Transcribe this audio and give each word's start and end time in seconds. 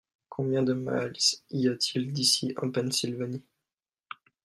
Combien 0.29 0.63
de 0.63 0.73
miles 0.73 1.13
y 1.51 1.67
a-t-il 1.67 2.11
d'ici 2.11 2.55
en 2.57 2.71
Pennsylvanie? 2.71 3.45